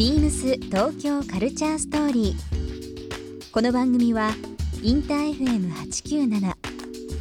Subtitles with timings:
[0.00, 3.52] ビームス東京カルチャーストーリー。
[3.52, 4.30] この番組は
[4.82, 6.40] インター FM897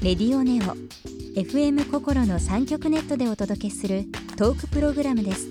[0.02, 0.78] レディオネオ
[1.38, 4.06] FM 心の三極ネットでお届けする
[4.38, 5.50] トークプログラムです。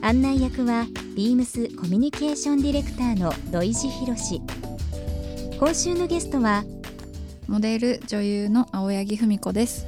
[0.00, 4.40] 案内役はビームスコミュニケーションディレクターの土井博志。
[5.60, 6.64] 今週のゲストは
[7.48, 9.86] モデル女優の青柳文子です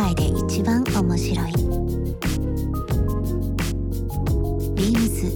[0.00, 1.52] 界で一番面白い。
[4.74, 5.30] ビームス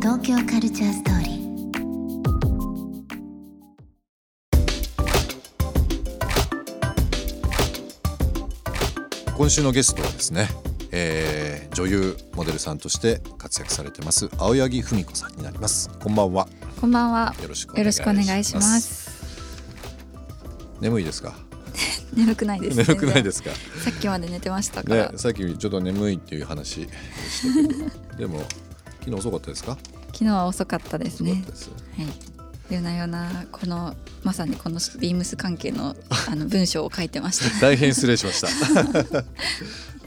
[0.00, 1.36] 東京カルチャーストーリー。
[9.36, 10.46] 今週のゲストはですね、
[10.92, 15.90] えー、女優モデルさんとして活躍されてます青柳文子さんになります。
[15.98, 16.46] こんばんは。
[16.80, 17.34] こんばんは。
[17.42, 18.04] よろしくおよろ願いします。
[18.04, 19.10] しくお願いします。
[20.80, 21.45] 眠いですか？
[22.16, 23.50] 眠くないです眠くないすですか？
[23.84, 26.92] さっきまで寝てましたから、ねさっきちょっと眠いっていう話で
[27.30, 27.90] したけど。
[28.18, 28.40] でも
[29.00, 29.76] 昨日遅かったですか？
[30.12, 31.44] 昨日は遅かったですね。
[31.54, 31.70] す。
[31.70, 32.06] はい。
[32.68, 33.94] 夜な夜なこの
[34.24, 35.94] まさにこのビームス関係の
[36.28, 37.60] あの文章を書いてました。
[37.60, 38.48] 大変失礼しました。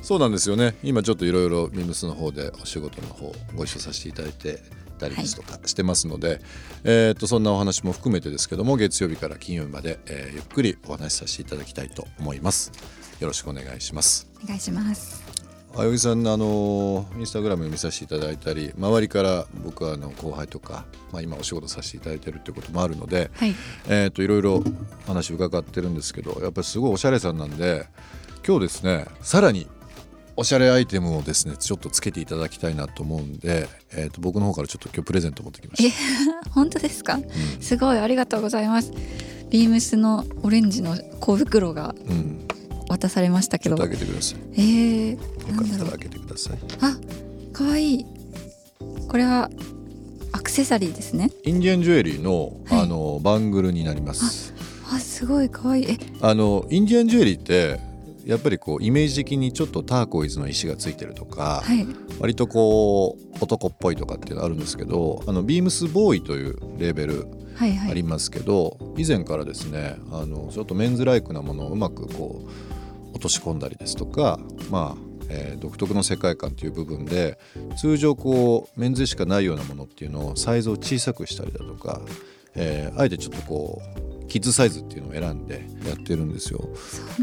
[0.02, 0.76] そうなんですよね。
[0.84, 4.62] 今ちょっといろいろビームスの方でお仕事の方ご一緒させていただいて
[5.00, 6.42] たりですとかしてますので、
[6.84, 12.72] えー、とそんなお話も含めてですけども月曜日から金曜日まで、えーゆっくりお話しさせていただきたいと思います。
[13.20, 14.30] よろしくお願いします。
[14.44, 15.24] お願いします。
[15.78, 23.54] あよぎさんあのインスタグラム見させていただいたり周りから僕はあの後輩とか、まあ、今お仕事させていただいてるっていうこともあるので、はい。
[23.88, 24.64] えー、といろいろ
[25.06, 27.88] 話伺ってるんですけどやっぱりすごいおしゃれさんなんで
[28.46, 29.68] 今日ですねさらに
[30.40, 35.92] おしゃれアイテムをですねちょっとつけていただきたいなと思うんで、えー、と僕の方からちょっと今日プレゼント持ってきまし
[36.52, 37.20] 本当ですか？
[37.20, 37.28] た。
[37.62, 38.94] すごいありがとうございます。
[39.50, 42.48] ビームスのオレンジの小袋がうん、うん、
[42.88, 43.76] 渡されましたけど。
[43.76, 44.40] ちょっと開けてください。
[44.54, 45.18] えー、よ
[45.58, 46.60] かったら開けてください。
[46.80, 46.98] あ
[47.52, 48.06] 可愛い
[49.10, 49.50] これは
[50.32, 51.32] アクセサリーですね。
[51.44, 52.80] インディアンジュエリーの,、はい。
[52.84, 54.54] あのバングルになります。
[54.90, 55.86] あすごい可愛い。
[55.92, 57.89] えあのインディアンジュエリーって
[58.30, 61.88] やっぱりこうイメージ的にちょっとターコイズの石がついてるとか、はい。
[62.20, 67.92] 割とこう男っぽいとかっていうのあるんですけどあのビームスボーイというレーベルはいはい。
[67.92, 72.48] ありますけど、以前からですねあのちょっとメンズライクなものをうまくこ
[73.12, 77.40] う落とし込んだりですとかまあえー独特の世界観という部分で
[77.78, 82.02] 通常こうメンズしかないようなものっていうのをサイズを小さくしたりだとか、
[82.56, 86.70] えーあえてちょっとこうキッズサイズっていうのを選んでやってるんですよ。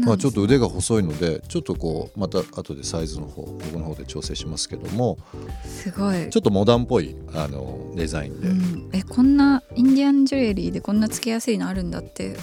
[0.05, 5.17] まあ、ちょっと腕が細いのでちょっとこうまた後でサイズの方僕の方で調整しますけども
[5.63, 6.29] すごい。
[6.29, 12.35] ちょっとモダンっぽいあのデザインで、うん、えこんなインディアンジュエリーでこんなつけやすいのあるんだって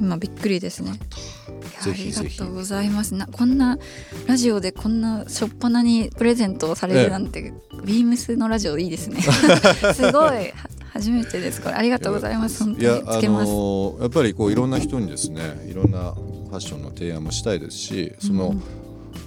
[0.00, 0.92] 今びっくりですね。
[1.82, 3.14] ありがとうございます。
[3.14, 3.78] なこんな
[4.26, 7.52] ラジオでこんなしょっぱなにプレゼントをされるなんて、
[7.84, 9.20] ビームスのラジオいいですね。
[9.94, 10.32] すごい。
[10.32, 10.42] は
[10.94, 11.60] 初めてです。
[11.60, 12.62] これありがとうございます。
[12.62, 18.62] 本当につけます、のーやっぱりこういろんな人にですねいろんなファッションの提案もしたいですしその、うん。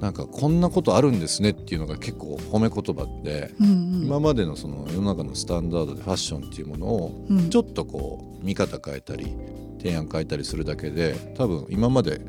[0.01, 3.69] なんかこんなことあるんですねっていうのが結構褒め言葉で、うんう
[3.99, 4.05] ん。
[4.05, 7.49] 今までのその世の中のスタンダードでファッションっていうものをうん。
[7.49, 9.35] ちょっとこう見方変えたり
[9.79, 12.21] 提案変えたりするだけで多分今まで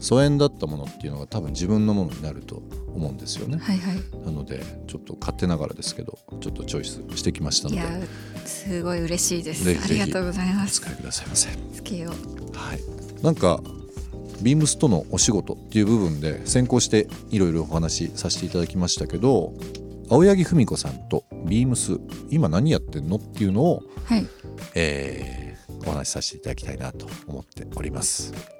[0.00, 2.62] 疎遠だったものっていうのが多分自分のものになると
[2.94, 3.58] 思うんですよね。
[3.58, 4.24] はいはい。
[4.24, 8.06] なのでちょっと勝手ながらですけどちょっとチョイスしてきましたので。
[8.46, 9.68] すごい嬉しいです。
[9.68, 10.80] ありがとうございます。
[10.80, 11.48] お使いくださいませ。
[11.74, 12.80] つけようはい、
[13.22, 13.60] なんか
[14.42, 19.52] ビームスとのお仕事っていう部分で先行していろいろお話しさせていただきましたけど
[20.10, 21.98] 青柳文子さんとビームス
[22.30, 24.26] 今何やってんのっていうのを、はい。
[24.74, 25.40] えー
[25.86, 28.59] お話しさせていただきたいなと思っております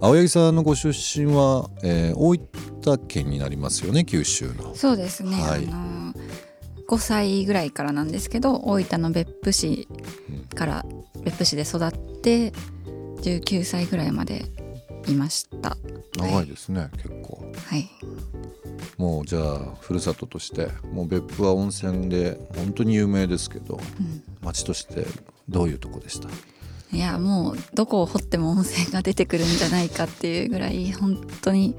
[0.00, 4.74] 青柳さんのご出身は、えー、大分県になりますよね九州の。
[4.74, 5.66] そうですね、はい。
[5.66, 6.12] あの
[6.88, 9.88] 5歳ぐらいからなんですけど大分の別府市
[10.54, 10.84] から
[11.24, 11.90] 別府市で育っ
[12.20, 12.52] て
[13.22, 14.44] 19歳ぐらいまで
[15.08, 15.76] いました。
[16.16, 17.52] 長いですね、結構。
[17.66, 17.88] はい。
[18.98, 23.80] もうじゃあふるさととしてもう別府は温泉で本当に有名ですけど、
[24.42, 25.06] 町として
[25.48, 26.28] どういうとこでした？
[26.92, 31.76] いやもうどこを掘っても温泉が出てくるんじゃないかっていうぐらい本当に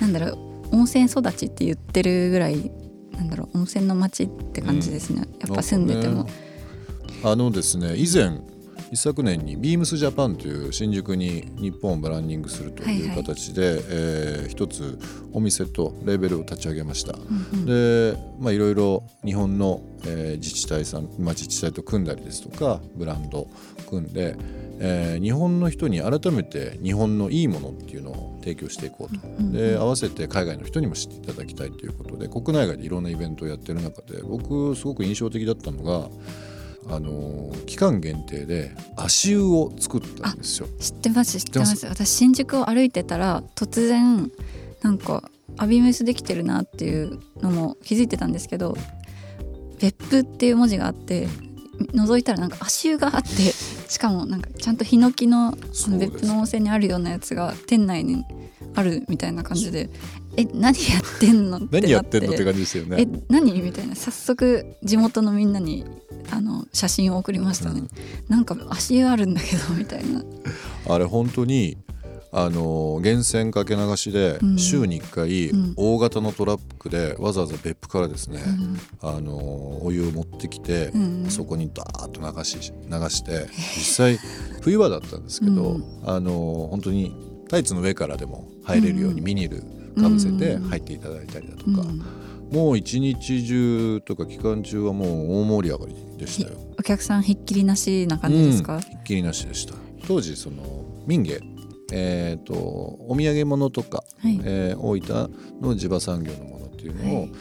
[0.00, 2.70] なんだろう温泉育ちって言ってるぐらい
[3.12, 6.32] なんだろう温泉の町って感じですね、やっぱ住んでても、ね
[7.24, 8.40] あのですね以前
[8.92, 13.24] 一昨年にビームスジャパンという新宿に日本をブランディングするというはいはい。
[13.24, 14.98] 形で、えー一つ
[15.32, 17.14] お店とレーベルを立ち上げました。
[17.14, 17.64] うんうん。
[17.64, 23.48] でまあいろいろ日本の、えー自治体さん、まあ、自治体と組んだりですとかブランド
[23.88, 24.36] 組んで、
[24.78, 29.52] えー日本の人に改めて日本のいいものっていうのを提供していこうと、うん。
[29.52, 36.10] で合わせて海外の人にも知っていただきたいということで国内外でいろんなイベントをやってる中で僕すごく印象的だったのが
[36.88, 40.68] あのー期間限定で足湯を作ったんですよ。
[40.78, 41.86] 知ってます知ってます。
[41.86, 44.30] 私新宿を歩いてたら突然
[44.82, 48.76] なんかアビムスできてるなっていうのも気づいてたんですけど
[49.80, 51.28] 別府っていう文字があって
[51.78, 53.28] 覗いたらなんか足湯があって
[53.88, 55.52] しかもなんかちゃんとヒノキの
[55.98, 58.24] 別府の温泉にあるようなやつが店内に
[58.74, 59.88] あるみたいな感じで
[60.36, 61.80] え何やってんのってなって。
[61.80, 63.02] 何やってんのって感じですよね。
[63.02, 63.06] え。
[63.28, 63.60] 何？
[63.60, 63.94] みたいな。
[63.94, 65.84] 早速地元のみんなに
[66.32, 67.88] あの写真を送りましたね、うん。
[68.28, 70.22] なんか足湯あるんだけどみたいな。
[70.88, 71.76] あれ本当に
[72.34, 74.58] あの源泉かけ流しでうん。
[74.58, 75.74] 週に1回うん。
[75.76, 78.42] 大型のトラックでわざわざ別府からですね、
[79.02, 79.08] うん。
[79.08, 83.46] あのお湯を持ってきて、うんそこにダーッと流し流して
[83.76, 84.18] 実際
[84.62, 85.84] 冬場だったんですけど、うん。
[86.06, 87.14] あの本当に
[87.50, 89.24] タイツの上からでも入れるようにうん。
[89.26, 90.68] ビニールかぶせてうん。
[90.70, 92.21] 入っていただいたりだとか、うん
[92.52, 96.58] もう一日中とか期間中はもう大盛り上がりでしたよ。
[96.78, 99.74] お客さんひっきりなしな感じですか、うん、ひっきりなしでした。
[100.06, 101.40] 当時その民芸
[101.94, 104.40] えー、とお土産物とか、はい。
[104.44, 107.32] えー大分の地場産業のものっていうのをはい。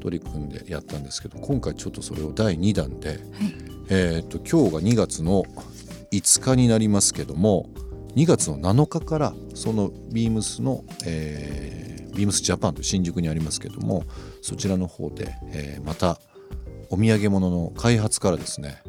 [0.00, 3.18] 取り組んでやったんですけど今回ちょっとそれを第2弾で、はい。
[3.88, 5.44] えー、と今日が2月の
[6.10, 7.70] 5日になりますけども
[8.14, 11.83] 2月の7日からそのビームスの、えー
[12.14, 14.04] ビームスジャパンと新宿にありますけども
[14.42, 16.18] そちらの方で、えーまた
[16.90, 18.82] お土産物の開発からですね、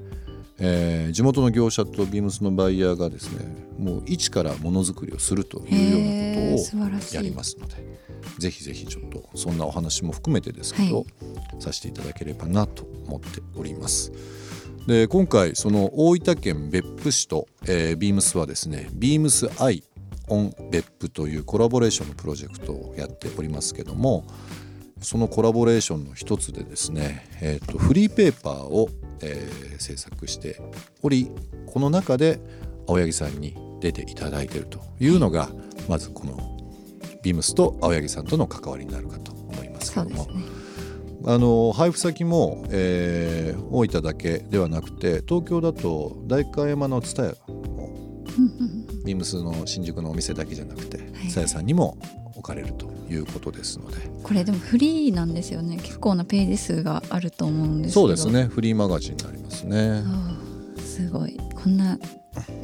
[0.60, 3.46] えー地元の業者とビームスのバイヤーがですね
[3.80, 7.76] もう一からものづくりをするというようなことをやりますので
[8.38, 11.06] ぜひぜひちょっとそんなお話も含めてですけど、はい
[11.60, 14.12] させていただければなと思っております。
[14.88, 19.84] で今回その大分県別府市と、えー、ビームスはですねビームスアイ
[20.28, 24.26] オン別府というコラボレーションのプロジェクトをやっておりますけども
[25.02, 28.90] そのコラボレーションの一つでですね、えー、とフリーペーパーを、
[29.22, 30.62] えー制作して
[31.04, 31.30] おり
[31.68, 32.40] この中で
[32.88, 35.50] 青柳さんに出ていただいているというのが
[35.90, 36.58] まずこの
[37.22, 40.28] ビームスと青柳さんとの関わりになるかと思いますけども。
[41.28, 48.24] あの配布先も、えー大分だけではなくて東京だと代官山の蔦屋も
[49.06, 51.30] ビームスの新宿のお店だけじゃなくてい。
[51.30, 51.98] 蔦屋さんにも
[52.36, 53.98] 置かれるということですので。
[54.24, 55.78] これでもフリーなんですよね。
[55.78, 58.02] 結構なページ数があると思うんですけど。
[58.02, 58.46] そうですね。
[58.46, 60.04] フリーマガジンになりますね。
[60.80, 61.38] すごい。
[61.56, 61.98] こんな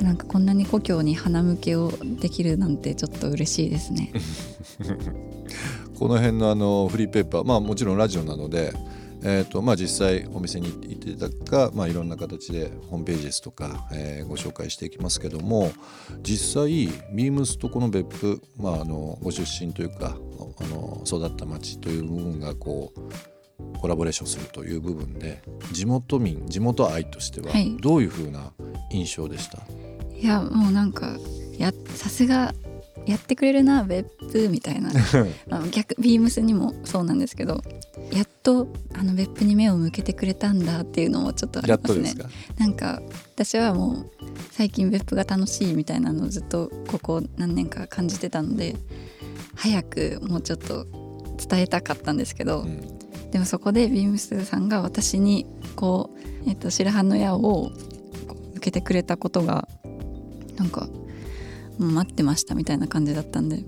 [0.02, 4.12] なんかこんなに故郷に花向けをできるなんてちょっと嬉しいですね。
[5.98, 8.74] この辺のあのフリーペーパーまあもちろんラジオなので、
[9.24, 15.72] えーとまあ、実際お店に行っていただくか、まあ、いろんな形でホームページですとか、えーご紹介していきますけども
[16.22, 20.16] 実際ビームスとこの別府、まあ、あのご出身というか
[20.60, 27.76] あの育った町という部分がこうコラボレーションするという部分で地元民地元愛としてははい。
[27.78, 28.54] どういうふうな
[28.90, 29.60] 印象でした、
[30.16, 31.18] いやもうなんか
[31.58, 32.54] やさすが
[33.06, 34.92] やってくれるな別府みたいな。
[35.48, 37.62] ま あ逆ビームスにもそうなんですけど
[38.12, 42.14] やっとあの別府に目を向けてくれたんだっていうのもちょっとありますね。
[42.58, 43.02] なんか
[43.36, 44.12] 私はもう
[44.52, 48.76] 最近別府が楽しいみたいなのをずっとここ何年か感じてたので
[49.56, 50.86] 早くもうちょっと
[51.50, 52.82] 伝えたかったんですけど、うん。
[53.32, 56.12] でもそこでビームスさんが私にこ
[56.46, 57.72] う、えっと白羽の矢をこ
[58.54, 59.68] う受けてくれたことが
[60.58, 60.88] なんか
[61.88, 63.64] 待ってましたみたいな感じだったんで。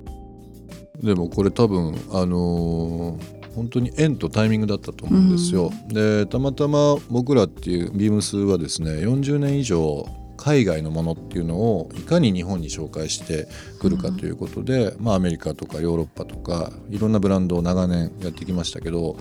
[1.02, 5.72] でもこれ多分あのー本当に縁とタイミングだったと思うんですよ。
[5.88, 13.48] でたまたま僕らっていうビームスはですね40年以上海外のものっていうのをいかに日本に紹介して
[13.80, 19.18] くるかということで、まあ、アメリカとかヨーロッパとかいろんなブランドを長年やってきましたけど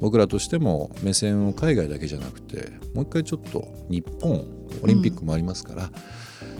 [0.00, 4.44] 僕らとしても目線を海外だけじゃなくてもう一回ちょっと日本
[4.82, 5.90] オリンピックもありますから、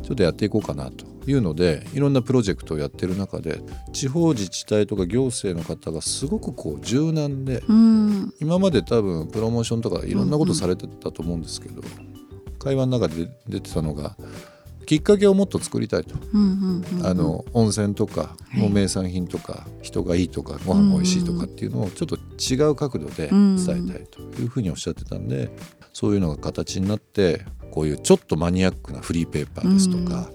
[0.03, 3.61] ちょっとやっていこうかなというのでいろんなプロジェクトをやってる中で
[3.93, 11.83] 地方自治体とか行政の方がすごくこう柔軟でうん今まで多分プロモーションとかいろんなことされてたと思うんですけど、
[12.59, 14.17] 会話の中で出てたのが
[14.87, 18.61] きっかけをもっと作りたいと、うんうんうんあの温泉とかい。
[18.61, 25.51] もう名産品とか人がいいとかご飯が美味しいとかっていうのをちょっと違う角度で伝えたいというふうにおっしゃってたんで
[25.93, 30.31] そういうのが形になってこういうちょっとマニアックなフリーペーパーですとか、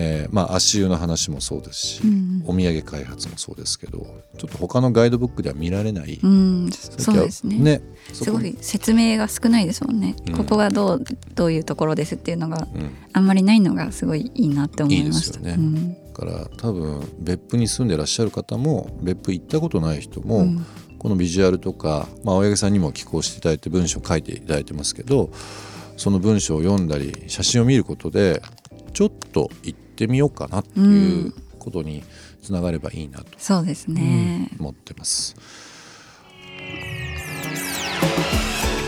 [0.00, 4.06] えーまあ足湯の話もそうですし、うんお土産開発もそうですけど
[4.38, 7.58] ちょっと他のガイドブックでは見られない、うんそうですね。
[7.58, 10.36] ねすごい説明が少ないですもんね、うん。
[10.36, 12.90] ここがどうどういうところですっていうのがうん。
[13.12, 15.38] あんまりないのがすごいいいなって思いました。
[15.40, 15.98] いいですよね。
[16.14, 20.64] だから多分別府に住んでらっしゃる方も別府行ったことない人も、うん。
[20.98, 25.30] このビジュアルとか、まあ、青柳さんにも寄稿していただいて文章を書いていただいてますけど
[25.96, 28.42] その文章を読んだり写真を見ることで
[28.92, 32.04] ちょっと行ってみようかなっていうことに
[32.40, 35.34] つながればいいなとそうですね、思ってます。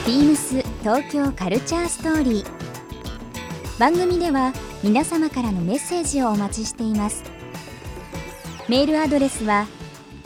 [0.07, 2.47] ビームス東京カルチャーストーリー。
[3.79, 4.53] 番組では
[4.85, 7.25] 皆様からのメッセージをお待ちしています。
[8.69, 9.67] メールアドレスは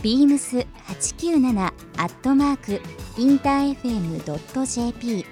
[0.03, 2.81] beams897 アットマーク
[3.17, 5.25] インター FM.jp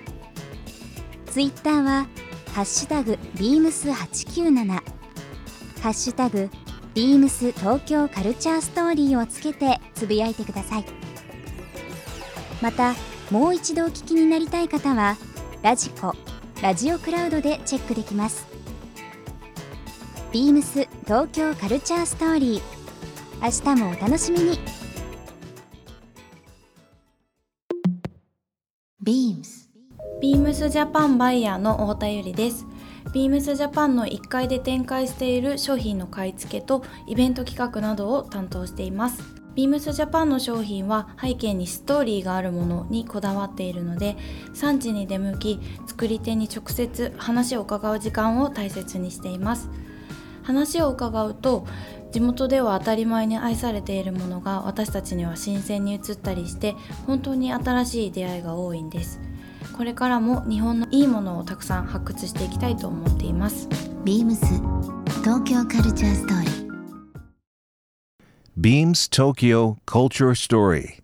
[1.27, 2.07] ツイッターは
[2.55, 4.92] ハッシュタグ beams897
[5.83, 6.49] ハッシュタグ
[6.95, 10.85] ビームス東京カルチャーストーリーをつけてつぶやいてください。
[12.63, 12.95] また
[13.33, 15.17] もう一度お聞きになりたい方は
[15.63, 16.15] ラジコ
[16.63, 18.47] ラジオクラウドでチェックできます。
[20.31, 22.63] ビームス東京カルチャーストーリー
[23.43, 24.61] 明日もお楽しみに。
[29.03, 29.69] ビームス。
[30.21, 32.65] ビームスジャパンバイヤーの太田由里です。
[33.13, 39.43] ビームスジャパンの1階で展開している商品の買い付けとイベント企画などを担当しています。
[39.55, 44.17] ビームスジャパンの商品は背景にストーリーがあるものにこだわっているので
[44.55, 49.69] 産地に出向き作り手に直接話を伺う時間を大切にしています
[50.43, 51.67] 話を伺うと
[52.13, 56.75] 地元では当たり前に愛されているものが私たちには新鮮に映ったりして
[57.07, 59.21] 本当に新しい出会いが多いんです
[59.73, 63.69] これからも日本のいいものをたくさん発掘していきたいと思っています
[64.05, 64.47] ビームス
[65.23, 66.53] 東京カルチャーストーリー
[68.55, 70.99] Beams Tokyo Culture Story.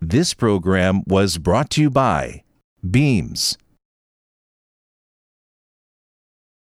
[0.00, 2.42] This program was brought to you by
[2.82, 3.58] Beams.